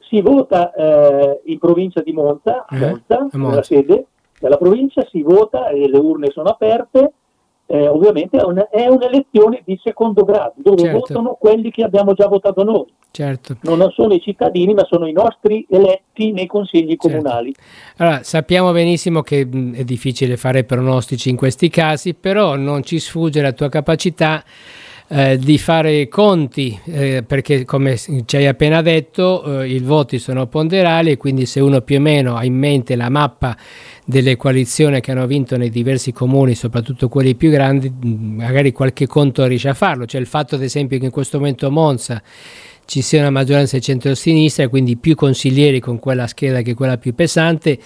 [0.00, 3.38] Si vota eh, in provincia di Monza, a Eh, Monza, Monza.
[3.38, 4.06] nella sede
[4.38, 7.12] della provincia, si vota e le urne sono aperte.
[7.66, 10.98] Eh, ovviamente è, una- è un'elezione di secondo grado, dove Certo.
[10.98, 12.84] votano quelli che abbiamo già votato noi.
[13.10, 13.56] Certo.
[13.62, 17.08] Non sono i cittadini, ma sono i nostri eletti nei consigli Certo.
[17.08, 17.54] comunali.
[17.98, 22.98] Allora, sappiamo benissimo che mh, è difficile fare pronostici in questi casi, però non ci
[22.98, 24.44] sfugge la tua capacità
[25.08, 30.46] eh, di fare conti, eh, perché come ci hai appena detto, eh, i voti sono
[30.46, 33.54] ponderali e quindi se uno più o meno ha in mente la mappa
[34.04, 39.06] delle coalizioni che hanno vinto nei diversi comuni, soprattutto quelli più grandi, mh, magari qualche
[39.06, 40.06] conto riesce a farlo.
[40.06, 42.22] Cioè il fatto ad esempio che in questo momento Monza
[42.84, 47.14] ci sia una maggioranza di centro-sinistra, quindi più consiglieri con quella scheda che quella più
[47.14, 47.78] pesante,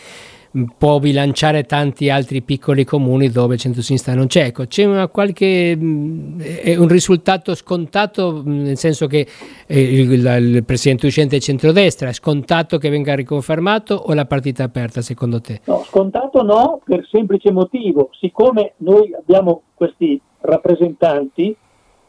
[0.78, 4.44] può bilanciare tanti altri piccoli comuni dove il centro-sinistra non c'è.
[4.44, 9.26] Ecco, c'è una qualche, mh, è un risultato scontato, mh, nel senso che
[9.66, 14.24] eh, il, il- il presidente uscente è centrodestra, è scontato che venga riconfermato o la
[14.24, 15.60] partita è aperta secondo te?
[15.64, 18.10] No, scontato no, per semplice motivo.
[18.18, 21.54] Siccome noi abbiamo questi rappresentanti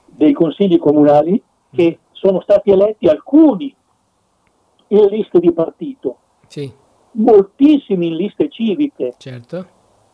[0.06, 1.42] dei consigli comunali
[1.74, 3.74] che sono stati eletti alcuni
[4.90, 6.72] in liste di partito, Sì,
[7.18, 9.66] moltissimi in liste civiche, certo.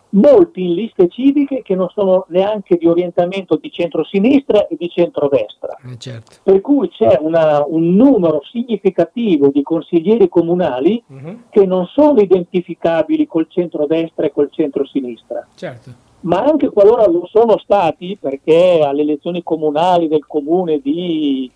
[0.10, 5.76] molti in liste civiche che non sono neanche di orientamento di centrosinistra e di centrodestra.
[5.92, 6.36] Eh, certo.
[6.44, 13.26] Per cui c'è una- un numero significativo di consiglieri comunali Mhm, che non sono identificabili
[13.26, 15.48] col centrodestra e col centrosinistra.
[15.56, 16.12] Certo.
[16.26, 21.52] ma anche qualora lo sono stati, perché alle elezioni comunali del comune di,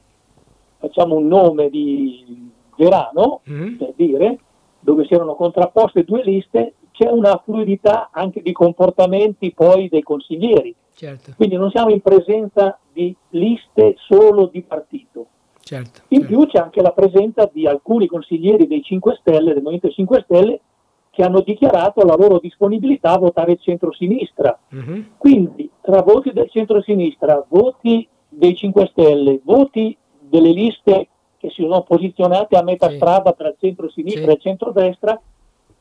[0.77, 4.39] facciamo un nome di Verano, Mhm, per dire,
[4.87, 10.73] dove si erano contrapposte due liste, c'è una fluidità anche di comportamenti poi dei consiglieri.
[10.93, 15.25] Certo, Quindi non siamo in presenza di liste solo di partito.
[15.59, 16.03] certo.
[16.07, 16.33] In certo.
[16.33, 20.61] più c'è anche la presenza di alcuni consiglieri dei 5 Stelle, del Movimento 5 Stelle,
[21.09, 24.57] che hanno dichiarato la loro disponibilità a votare il centro-sinistra.
[24.69, 31.09] Mhm, Quindi tra voti del centro-sinistra, voti dei 5 Stelle, voti delle liste
[31.47, 32.95] che si sono posizionate a metà Sì.
[32.97, 34.29] strada tra il centro-sinistra Sì.
[34.29, 35.21] e il centro-destra,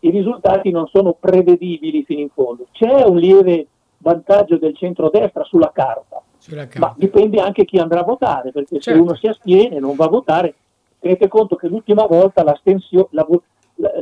[0.01, 2.67] i risultati non sono prevedibili fino in fondo.
[2.73, 3.67] C'è un lieve
[3.99, 6.95] vantaggio del centro-destra sulla carta, Sulla ma carta.
[6.97, 8.91] dipende anche chi andrà a votare, perché Certo.
[8.91, 10.55] se uno si astiene e non va a votare,
[11.01, 13.27] tenete conto che l'ultima volta l'astensio- la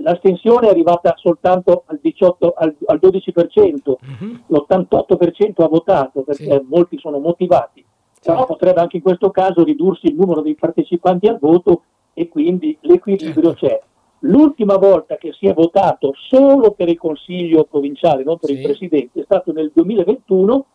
[0.03, 6.67] l'astensione è arrivata soltanto al, 18, al, al 12%, Mhm, l'88% ha votato perché Sì.
[6.69, 7.85] molti sono motivati,
[8.25, 8.53] però Certo.
[8.55, 11.83] potrebbe anche in questo caso ridursi il numero dei partecipanti al voto
[12.15, 13.67] e quindi l'equilibrio Certo.
[13.67, 13.81] c'è.
[14.21, 18.57] L'ultima volta che si è votato solo per il Consiglio provinciale, non per Sì.
[18.57, 20.67] il Presidente, è stato nel 2021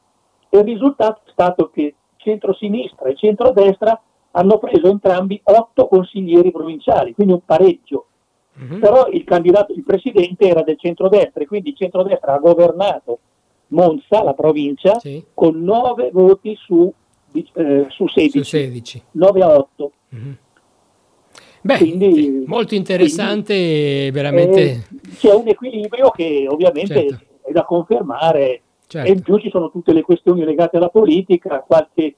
[0.49, 3.99] e il risultato è stato che centrosinistra e centrodestra
[4.31, 8.05] hanno preso entrambi otto consiglieri provinciali, quindi un pareggio
[8.53, 8.79] mhm.
[8.79, 13.19] però il candidato, il presidente era del centrodestra e quindi il centrodestra ha governato
[13.69, 16.91] Monza, la provincia, Sì, con 9 voti su,
[17.33, 19.03] eh, su 16, su 16.
[19.11, 19.91] 9 a 8.
[20.09, 20.37] Mhm.
[21.61, 23.53] Beh, Quindi- molto interessante
[24.07, 24.61] e veramente...
[24.61, 24.83] Eh,
[25.17, 27.25] c'è un equilibrio che ovviamente Certo.
[27.41, 29.09] è da confermare certo.
[29.09, 32.15] e in più ci sono tutte le questioni legate alla politica, qualche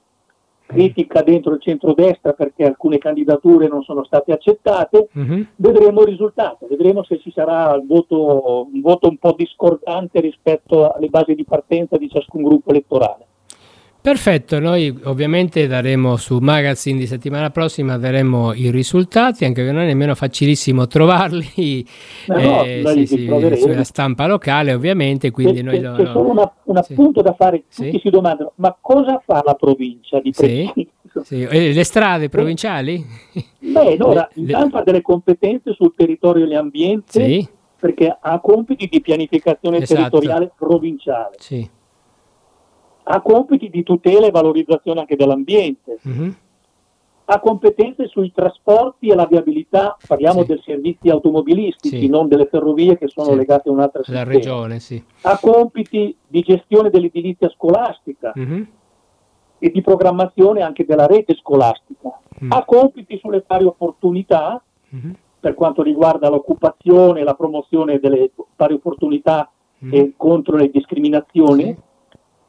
[0.64, 5.08] critica dentro il centrodestra perché alcune candidature non sono state accettate.
[5.12, 5.48] Mhm.
[5.56, 11.08] Vedremo il risultato, vedremo se ci sarà voto, un voto un po' discordante rispetto alle
[11.08, 13.26] basi di partenza di ciascun gruppo elettorale.
[14.02, 19.82] Perfetto, noi ovviamente daremo su Magazine di settimana prossima daremo i risultati, anche perché non
[19.84, 21.86] è nemmeno facilissimo trovarli
[22.26, 23.26] Ma no, eh, sì, sì,
[23.60, 26.92] sulla stampa locale ovviamente, quindi C'è- noi lo- lo- solo una- un sì.
[26.94, 30.32] appunto da fare, tutti si domandano, ma cosa fa la provincia di
[31.48, 33.04] eh, le strade provinciali?
[33.60, 38.88] Beh, allora, Le- le- intanto ha delle competenze sul territorio e l'ambiente, perché ha compiti
[38.90, 39.94] di pianificazione Esatto.
[40.00, 41.68] territoriale provinciale, sì.
[43.04, 46.36] Ha compiti di tutela e valorizzazione anche dell'ambiente, mhm,
[47.24, 50.46] ha competenze sui trasporti e la viabilità, parliamo Sì.
[50.46, 52.08] dei servizi automobilistici, Sì.
[52.08, 53.36] non delle ferrovie che sono Sì.
[53.36, 54.80] legate a un'altra La regione.
[55.22, 58.66] Ha compiti di gestione dell'edilizia scolastica Mhm,
[59.58, 62.18] e di programmazione anche della rete scolastica.
[62.44, 62.50] Mm.
[62.50, 68.74] Ha compiti sulle pari opportunità mhm, per quanto riguarda l'occupazione e la promozione delle pari
[68.74, 69.94] opportunità mhm.
[69.94, 71.76] e contro le discriminazioni.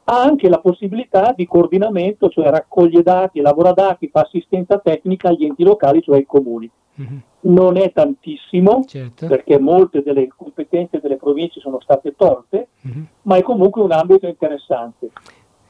[0.06, 5.44] Ha anche la possibilità di coordinamento, cioè raccoglie dati, elabora dati, fa assistenza tecnica agli
[5.46, 6.70] enti locali, cioè ai comuni.
[6.96, 9.26] Mhm, Non è tantissimo, Certo.
[9.26, 13.06] perché molte delle competenze delle province sono state tolte, Mhm.
[13.22, 15.10] ma è comunque un ambito interessante.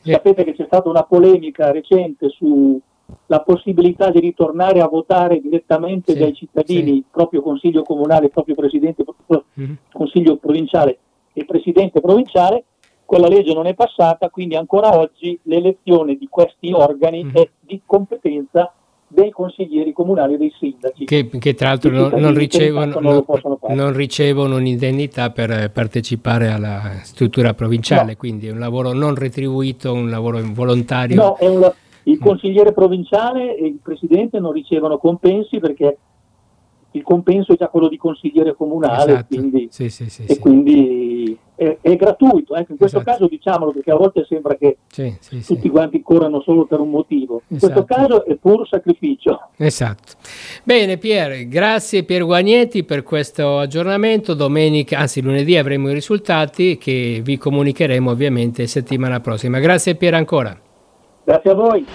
[0.05, 0.13] Eh.
[0.13, 2.79] Sapete che c'è stata una polemica recente su
[3.27, 7.05] la possibilità di ritornare a votare direttamente Sì, dai cittadini, sì.
[7.11, 9.77] proprio consiglio comunale, proprio presidente, proprio Mhm.
[9.93, 10.99] consiglio provinciale
[11.33, 12.65] e presidente provinciale,
[13.05, 17.33] quella legge non è passata, quindi ancora oggi l'elezione di questi organi Mhm.
[17.33, 18.73] è di competenza
[19.07, 21.05] dei consiglieri comunali e dei sindaci.
[21.05, 23.25] Che, che tra l'altro non, non ricevono, non
[23.69, 28.17] non ricevono un'indennità per eh, partecipare alla struttura provinciale, No.
[28.17, 31.15] quindi è un lavoro non retribuito, un lavoro volontario.
[31.15, 31.73] No, è un-
[32.05, 32.21] il Mm.
[32.27, 35.97] consigliere provinciale e il presidente non ricevono compensi perché
[36.91, 39.27] il compenso è già quello di consigliere comunale, Esatto.
[39.37, 42.55] quindi, Sì, sì, sì, e quindi è, è gratuito.
[42.57, 43.11] Ecco, in questo Esatto.
[43.17, 45.55] caso diciamolo perché a volte sembra che Sì, sì, sì.
[45.55, 47.43] tutti quanti corrano solo per un motivo.
[47.49, 47.85] In Esatto.
[47.85, 49.49] questo caso è puro sacrificio.
[49.57, 50.13] Esatto.
[50.65, 54.35] Bene Pier, grazie Pier Guagnetti per questo aggiornamento.
[54.35, 59.59] Domenica, anzi lunedì avremo i risultati che vi comunicheremo ovviamente settimana prossima.
[59.61, 60.59] Grazie Pier ancora.
[61.25, 61.87] Grazie a voi.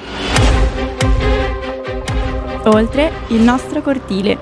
[2.66, 4.38] Oltre il nostro cortile.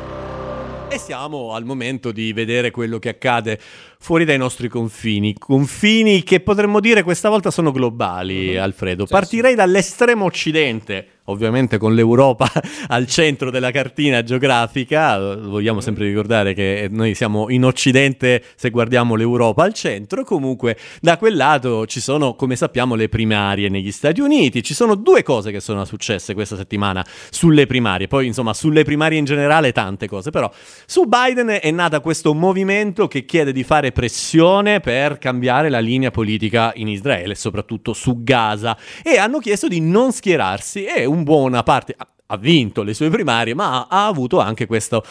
[0.89, 3.59] E siamo al momento di vedere quello che accade
[3.99, 5.35] fuori dai nostri confini.
[5.37, 9.05] Confini che potremmo dire questa volta sono globali, Alfredo.
[9.05, 12.49] Sì, Partirei dall'estremo occidente, ovviamente con l'Europa
[12.87, 15.35] al centro della cartina geografica.
[15.35, 20.23] Vogliamo sempre ricordare che noi siamo in occidente se guardiamo l'Europa al centro.
[20.23, 24.63] Comunque, da quel lato ci sono, come sappiamo, le primarie negli Stati Uniti.
[24.63, 28.07] Ci sono due cose che sono successe questa settimana sulle primarie.
[28.07, 30.49] Poi, insomma, sulle primarie in generale tante cose, però
[30.85, 36.11] su Biden è nata questo movimento che chiede di fare pressione per cambiare la linea
[36.11, 41.63] politica in Israele, soprattutto su Gaza, e hanno chiesto di non schierarsi e un buona
[41.63, 42.07] parte ha-
[42.39, 45.01] vinto le sue primarie, ma ha avuto anche questo,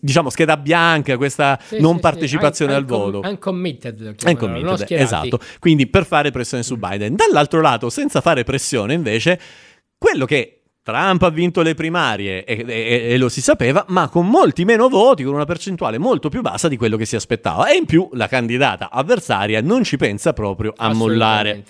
[0.00, 2.76] diciamo, scheda bianca, questa Sì, non sì, partecipazione sì.
[2.78, 3.20] al Un- voto.
[3.28, 5.38] Uncommitted, Uncommitted, non esatto.
[5.58, 7.14] Quindi per fare pressione su Biden.
[7.14, 9.38] Dall'altro lato, senza fare pressione, invece,
[9.98, 14.26] quello che Trump ha vinto le primarie e, e- e lo si sapeva, ma con
[14.26, 17.68] molti meno voti, con una percentuale molto più bassa di quello che si aspettava.
[17.70, 21.62] E in più la candidata avversaria non ci pensa proprio a mollare.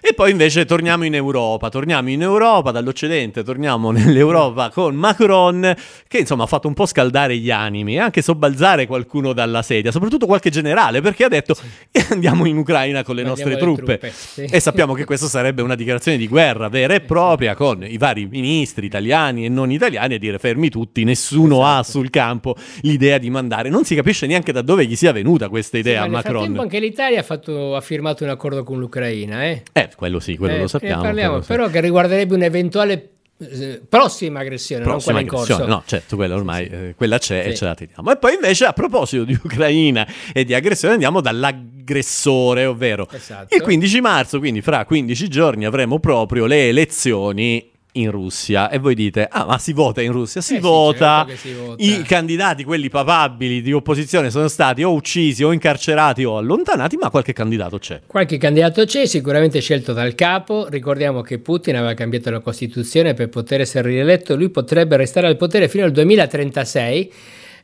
[0.00, 5.74] E poi invece torniamo in Europa, torniamo in Europa dall'Occidente, torniamo nell'Europa con Macron
[6.08, 9.90] che insomma ha fatto un po' scaldare gli animi e anche sobbalzare qualcuno dalla sedia,
[9.92, 11.56] soprattutto qualche generale perché ha detto
[12.10, 13.98] andiamo in Ucraina con le Andiamo nostre truppe.
[13.98, 14.44] truppe, sì.
[14.44, 18.26] E sappiamo che questo sarebbe una dichiarazione di guerra vera e propria con i vari
[18.26, 18.47] ministri
[18.86, 21.98] italiani e non italiani a dire fermi tutti, nessuno ha Esatto.
[21.98, 23.68] sul campo l'idea di mandare.
[23.68, 26.34] Non si capisce neanche da dove gli sia venuta questa Sì, idea ma a Macron.
[26.36, 29.62] frattempo anche l'Italia ha, fatto- ha firmato un accordo con l'Ucraina, eh?
[29.72, 31.02] Eh, quello sì, quello Eh, lo ne sappiamo.
[31.02, 31.48] parliamo, quello sì.
[31.48, 35.70] però che riguarderebbe un'eventuale eh, prossima aggressione, Prossima non quella in aggressione.
[35.70, 35.76] corso.
[35.76, 36.74] No, certo, quella ormai Sì, sì.
[36.76, 37.56] eh, quella c'è e Sì.
[37.58, 38.10] ce la teniamo.
[38.10, 43.54] E poi invece a proposito di Ucraina e di aggressione andiamo dall'aggressore, ovvero Esatto.
[43.54, 48.94] il 15 marzo, quindi fra 15 giorni avremo proprio le elezioni in Russia e voi
[48.94, 51.24] dite "Ah, ma si vota in Russia?" Si Eh sì, vota.
[51.26, 51.82] certo che si vota.
[51.82, 57.10] I candidati, quelli papabili di opposizione sono stati o uccisi o incarcerati o allontanati, ma
[57.10, 58.00] qualche candidato c'è.
[58.06, 60.66] Qualche candidato c'è, sicuramente scelto dal capo.
[60.68, 64.36] Ricordiamo che Putin aveva cambiato la Costituzione per poter essere rieletto.
[64.36, 67.12] Lui potrebbe restare al potere fino al 2036.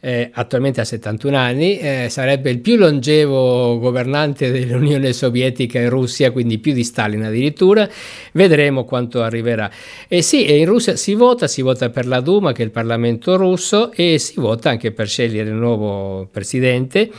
[0.04, 6.30] Eh, attualmente ha 71 anni, eh, sarebbe il più longevo governante dell'Unione Sovietica in Russia,
[6.30, 7.88] quindi più di Stalin addirittura.
[8.32, 9.70] Vedremo quanto arriverà.
[10.06, 12.70] E sì, e in Russia si vota, si vota per la Duma, che è il
[12.70, 17.10] Parlamento russo, e si vota anche per scegliere il nuovo presidente.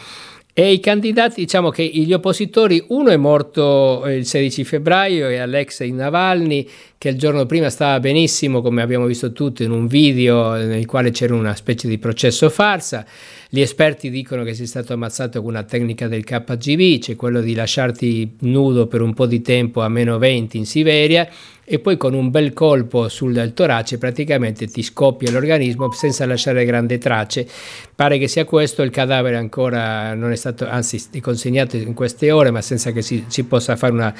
[0.53, 5.37] E i candidati, diciamo che gli oppositori, uno è morto eh, il 16 febbraio, è
[5.37, 6.65] Alexei Navalny,
[7.05, 11.11] che il giorno prima stava benissimo, come abbiamo visto tutti, in un video nel quale
[11.11, 13.05] c'era una specie di processo farsa.
[13.47, 17.53] Gli esperti dicono che sia stato ammazzato con una tecnica del KGB, cioè quello di
[17.53, 21.29] lasciarti nudo per un po' di tempo a meno 20 in Siberia
[21.67, 26.99] e poi con un bel colpo sul torace praticamente ti scoppia l'organismo senza lasciare grandi
[26.99, 27.47] tracce.
[27.95, 32.29] Pare che sia questo, il cadavere ancora non è stato, anzi è consegnato in queste
[32.29, 34.13] ore, ma senza che si, si possa fare una,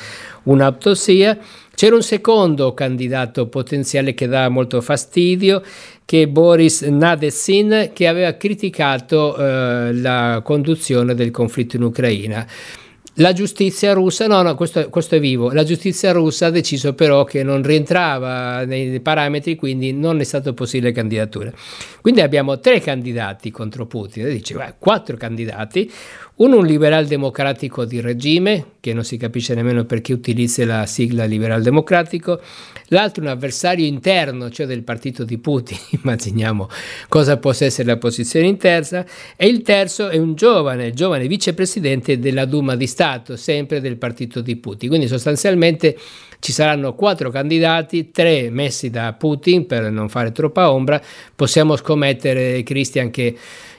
[0.44, 1.38] un'autopsia.
[1.76, 5.62] C'era un secondo candidato potenziale che dava molto fastidio,
[6.06, 12.48] che è Boris Nadezin, che aveva criticato eh, la conduzione del conflitto in Ucraina.
[13.20, 15.52] La giustizia russa, no, no, questo, questo, è vivo.
[15.52, 20.54] La giustizia russa ha deciso però che non rientrava nei parametri, quindi non è stato
[20.54, 21.50] possibile candidatura.
[22.02, 25.90] Quindi abbiamo tre candidati contro Putin, dice, beh, quattro candidati,
[26.38, 31.24] uno un liberal democratico di regime, che non si capisce nemmeno perché utilizzi la sigla
[31.24, 32.42] liberal democratico,
[32.88, 36.70] l'altro un avversario interno, cioè del partito di Putin, immaginiamo
[37.08, 39.06] cosa possa essere la posizione interna,
[39.38, 44.42] e il terzo è un giovane, giovane vicepresidente della Duma di Stato sempre del partito
[44.42, 44.90] di Putin.
[44.90, 45.98] Quindi sostanzialmente
[46.40, 51.02] ci saranno quattro candidati, tre messi da Putin per non fare troppa ombra.
[51.34, 53.36] Possiamo scommettere, Christian, che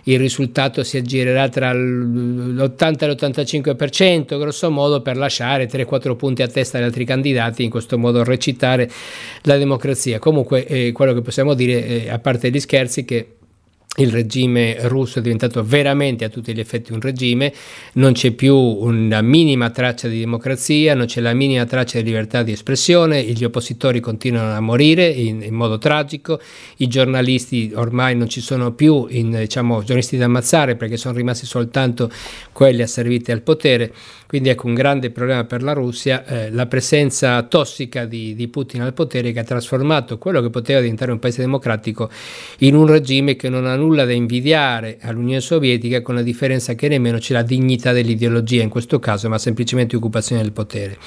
[0.09, 6.49] il risultato si aggirerà tra l'80 e l'85%, grosso modo, per lasciare 3-4 punti a
[6.49, 8.89] testa agli altri candidati, in questo modo recitare
[9.43, 10.19] la democrazia.
[10.19, 13.37] Comunque, eh, quello che possiamo dire, eh, a parte gli scherzi, che
[13.97, 17.53] il regime russo è diventato veramente a tutti gli effetti un regime,
[17.95, 22.43] non c'è più una minima traccia di democrazia, non c'è la minima traccia di libertà
[22.43, 26.41] di espressione, gli oppositori continuano a morire in, in modo tragico,
[26.79, 31.47] i giornalisti ormai non ci sono più, in, diciamo, giornalisti da ammazzare perché sono rimasti
[31.47, 32.11] soltanto
[32.53, 33.93] quelli asserviti al potere,
[34.27, 38.83] quindi ecco un grande problema per la Russia, eh, la presenza tossica di, di Putin
[38.83, 42.11] al potere che ha trasformato quello che poteva diventare un paese democratico
[42.59, 46.75] in un regime che non ha nulla nulla da invidiare all'Unione Sovietica con la differenza
[46.75, 50.99] che nemmeno c'è la dignità dell'ideologia in questo caso, ma semplicemente occupazione del potere.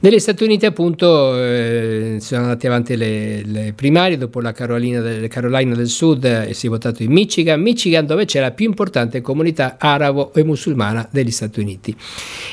[0.00, 5.28] Negli Stati Uniti appunto eh, sono andate avanti le, le primarie, dopo la Carolina del,
[5.28, 9.20] Carolina del Sud eh, si è votato in Michigan, Michigan dove c'è la più importante
[9.20, 11.94] comunità arabo e musulmana degli Stati Uniti.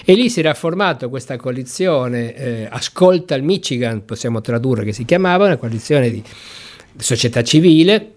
[0.04, 5.06] E lì si era formata questa coalizione, eh, Ascolta il Michigan, possiamo tradurre che si
[5.06, 6.22] chiamava, una coalizione di
[6.98, 8.16] società civile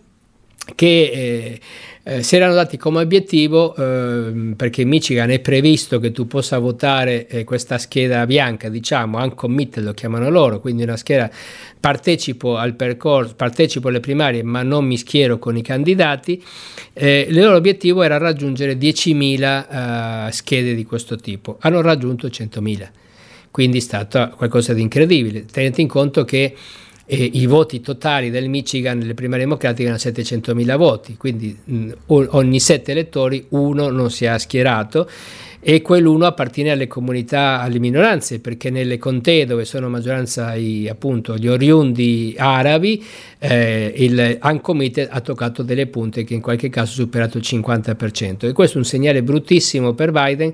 [0.75, 1.61] che eh,
[2.07, 6.59] eh, si erano dati come obiettivo, eh, perché in Michigan è previsto che tu possa
[6.59, 11.31] votare eh, questa scheda bianca, diciamo, uncommit lo chiamano loro, quindi una scheda,
[11.81, 16.43] partecipo al percorso, partecipo alle primarie ma non mi schiero con i candidati,
[16.93, 22.89] eh, il loro obiettivo era raggiungere 10.000 eh, schede di questo tipo, hanno raggiunto 100.000,
[23.51, 26.55] quindi è stato qualcosa di incredibile, tenete in conto che
[27.07, 32.61] e i voti totali del Michigan nelle primarie democratiche erano 700.000 voti, quindi mh, ogni
[32.61, 35.09] sette elettori uno non si è schierato
[35.67, 41.39] e quell'uno appartiene alle comunità, alle minoranze, perché nelle contee dove sono maggioranza i, appunto
[41.39, 43.03] gli oriundi arabi,
[43.39, 48.47] eh, il Ancomite ha toccato delle punte che in qualche caso ha superato il 50%.
[48.47, 50.53] E questo è un segnale bruttissimo per Biden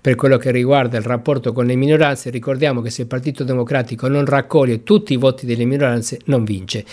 [0.00, 4.08] per quello che riguarda il rapporto con le minoranze, ricordiamo che se il Partito Democratico
[4.08, 6.84] non raccoglie tutti i voti delle minoranze non vince.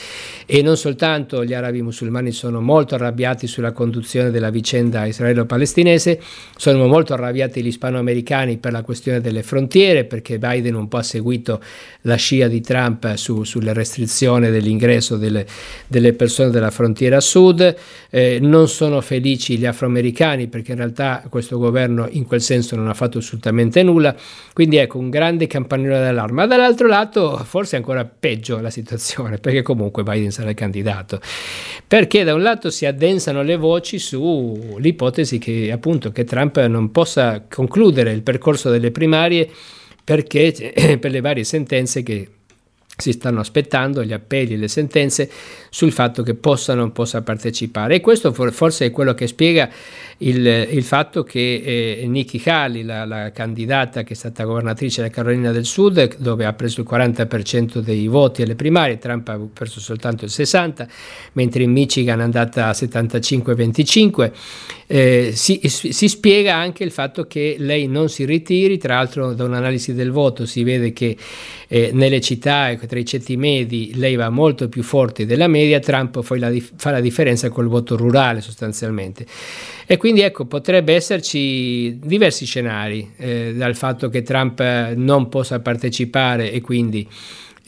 [0.45, 6.19] E non soltanto gli arabi musulmani sono molto arrabbiati sulla conduzione della vicenda israelo-palestinese,
[6.57, 11.03] sono molto arrabbiati gli ispanoamericani per la questione delle frontiere, perché Biden un po' ha
[11.03, 11.61] seguito
[12.01, 15.45] la scia di Trump su, sulle restrizioni dell'ingresso delle,
[15.87, 17.75] delle, persone della frontiera sud,
[18.09, 22.87] eh, non sono felici gli afroamericani perché in realtà questo governo in quel senso non
[22.87, 24.15] ha fatto assolutamente nulla,
[24.53, 29.37] quindi ecco un grande campanello d'allarme, ma dall'altro lato forse è ancora peggio la situazione,
[29.39, 31.21] perché comunque Biden sarà il candidato,
[31.87, 37.43] perché da un lato si addensano le voci sull'ipotesi che appunto che Trump non possa
[37.49, 39.49] concludere il percorso delle primarie
[40.03, 42.29] perché per le varie sentenze che
[42.97, 45.29] si stanno aspettando gli appelli e le sentenze
[45.69, 47.95] sul fatto che possa o non possa partecipare.
[47.95, 49.69] E questo forse è quello che spiega
[50.20, 55.13] il, il fatto che eh, Nikki Haley, la, la, candidata che è stata governatrice della
[55.13, 59.80] Carolina del Sud, dove ha preso il 40% dei voti alle primarie, Trump ha preso
[59.80, 60.88] soltanto il 60%,
[61.34, 64.32] mentre in Michigan è andata a 75-25,
[64.88, 69.43] eh, si, si spiega anche il fatto che lei non si ritiri, tra l'altro da
[69.43, 71.15] un'analisi del voto si vede che
[71.68, 75.80] eh, nelle città, ecco, tra i ceti medi, lei va molto più forte della media,
[75.80, 79.26] Trump poi la, fa la differenza col voto rurale sostanzialmente.
[79.86, 84.61] E quindi ecco, potrebbe esserci diversi scenari, eh, dal fatto che Trump
[84.95, 87.07] non possa partecipare e quindi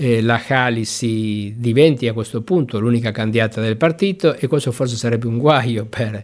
[0.02, 4.96] eh, la Haley si diventi a questo punto l'unica candidata del partito e questo forse
[4.96, 6.24] sarebbe un guaio per,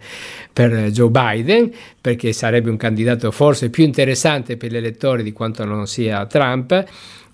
[0.54, 1.70] per, Joe Biden
[2.00, 6.86] perché sarebbe un candidato forse più interessante per gli elettori di quanto non sia Trump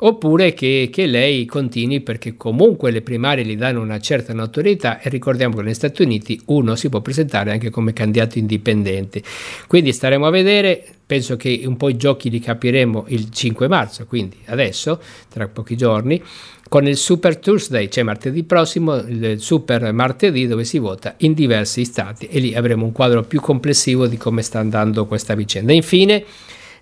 [0.04, 5.10] oppure che, che, lei continui perché comunque le primarie gli danno una certa notorietà e
[5.10, 9.22] ricordiamo che negli Stati Uniti uno si può presentare anche come candidato indipendente.
[9.68, 14.06] Quindi staremo a vedere, penso che un po' i giochi li capiremo il 5 marzo,
[14.06, 14.98] quindi adesso,
[15.28, 16.24] tra pochi giorni,
[16.70, 21.84] con il Super Tuesday, cioè martedì prossimo, il Super Martedì dove si vota in diversi
[21.84, 25.74] stati e lì avremo un quadro più complessivo di come sta andando questa vicenda.
[25.74, 26.24] Infine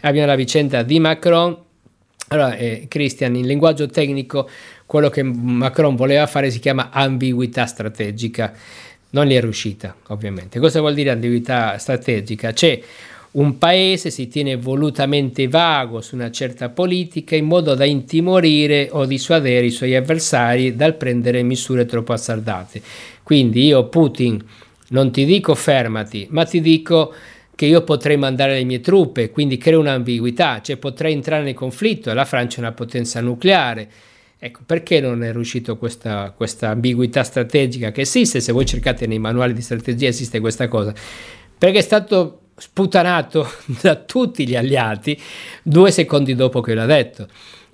[0.01, 1.57] abbiamo la vicenda di Macron
[2.27, 4.47] allora, eh, Christian, in linguaggio tecnico,
[4.85, 8.53] quello che Macron voleva fare si chiama ambiguità strategica.
[9.09, 10.59] Non gli è riuscita, ovviamente.
[10.59, 12.53] Cosa vuol dire ambiguità strategica?
[12.53, 12.79] C'è
[13.31, 19.05] un paese si tiene volutamente vago su una certa politica in modo da intimorire o
[19.05, 22.81] dissuadere i suoi avversari dal prendere misure troppo azzardate.
[23.21, 24.43] Quindi io, Putin,
[24.89, 27.13] non ti dico fermati, ma ti dico
[27.53, 32.11] che io potrei mandare le mie truppe, quindi crea un'ambiguità, cioè potrei entrare nel conflitto,
[32.13, 33.89] la Francia è una potenza nucleare.
[34.39, 38.39] Ecco, perché non è riuscito questa, questa ambiguità strategica che esiste?
[38.39, 40.93] Se voi cercate nei manuali di strategia esiste questa cosa.
[41.57, 43.49] Perché è stato sputanato
[43.81, 45.19] da tutti gli alleati
[45.63, 47.27] due secondi dopo che l'ha detto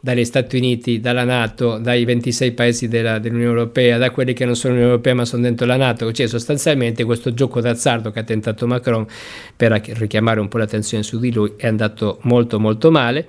[0.05, 4.55] dagli Stati Uniti, dalla Nato, dai 26 paesi della, dell'Unione Europea, da quelli che non
[4.55, 8.23] sono l'Unione Europea ma sono dentro la Nato, cioè sostanzialmente questo gioco d'azzardo che ha
[8.23, 9.03] tentato Macron
[9.57, 13.27] per richiamare un po' l'attenzione su di lui è andato molto molto male.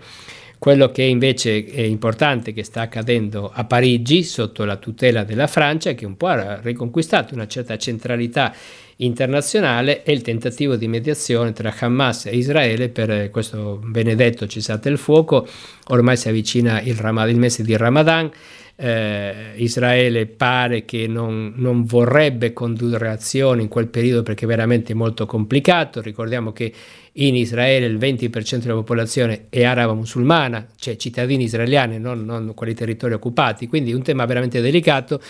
[0.59, 5.93] Quello che invece è importante che sta accadendo a Parigi sotto la tutela della Francia,
[5.93, 8.55] che un po' ha riconquistato una certa centralità
[8.97, 14.99] internazionale è il tentativo di mediazione tra Hamas e Israele per questo benedetto cessate il
[14.99, 15.47] fuoco.
[15.89, 18.31] Ormai si avvicina il, Ramad- il mese di Ramadan.
[18.79, 24.93] Eh, Israele pare che non, non, vorrebbe condurre azioni in quel periodo perché è veramente
[24.93, 26.03] molto complicato.
[26.03, 26.73] Ricordiamo che
[27.19, 32.75] in Israele il 20% della popolazione è araba musulmana, cioè cittadini israeliani, non, non quelli
[32.75, 35.21] territori occupati, quindi un tema veramente delicato.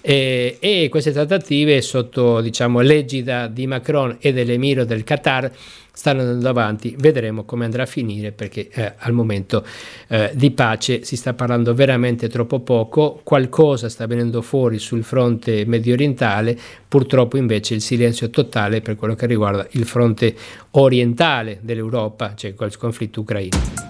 [0.00, 5.50] Eh, e queste trattative sotto diciamo, l'egida di Macron e dell'emiro del Qatar
[5.96, 9.64] stanno andando avanti, vedremo come andrà a finire perché eh, al momento
[10.08, 15.64] eh, di pace si sta parlando veramente troppo poco, qualcosa sta venendo fuori sul fronte
[15.64, 20.34] medio orientale, purtroppo invece il silenzio totale per quello che riguarda il fronte
[20.72, 23.85] orientale dell'Europa, cioè il conflitto ucraino.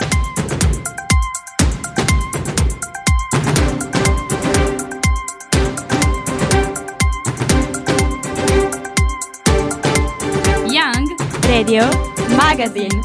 [11.66, 11.88] Radio
[12.36, 13.00] Magazine.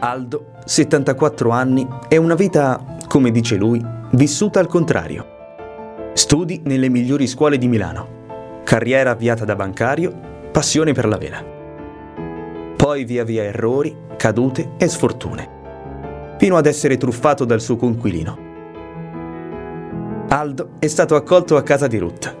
[0.00, 6.10] Aldo, 74 anni, è una vita, come dice lui, vissuta al contrario.
[6.12, 8.60] Studi nelle migliori scuole di Milano.
[8.64, 10.12] Carriera avviata da bancario,
[10.52, 11.42] passione per la vela.
[12.76, 16.36] Poi via via errori, cadute e sfortune.
[16.36, 18.38] Fino ad essere truffato dal suo conquilino.
[20.28, 22.40] Aldo è stato accolto a casa di Ruth.